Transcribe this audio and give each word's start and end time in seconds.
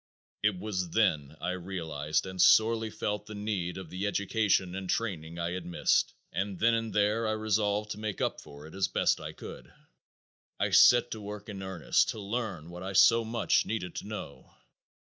It 0.41 0.57
was 0.57 0.89
then 0.89 1.37
I 1.39 1.51
realized 1.51 2.25
and 2.25 2.41
sorely 2.41 2.89
felt 2.89 3.27
the 3.27 3.35
need 3.35 3.77
of 3.77 3.91
the 3.91 4.07
education 4.07 4.73
and 4.73 4.89
training 4.89 5.37
I 5.37 5.51
had 5.51 5.63
missed 5.63 6.15
and 6.33 6.57
then 6.57 6.73
and 6.73 6.91
there 6.91 7.27
I 7.27 7.33
resolved 7.33 7.91
to 7.91 7.99
make 7.99 8.19
up 8.19 8.41
for 8.41 8.65
it 8.65 8.73
as 8.73 8.87
best 8.87 9.19
I 9.19 9.31
could. 9.31 9.71
I 10.59 10.71
set 10.71 11.11
to 11.11 11.21
work 11.21 11.49
in 11.49 11.61
earnest 11.61 12.09
to 12.09 12.19
learn 12.19 12.71
what 12.71 12.81
I 12.81 12.93
so 12.93 13.23
much 13.23 13.67
needed 13.67 13.93
to 13.97 14.07
know. 14.07 14.51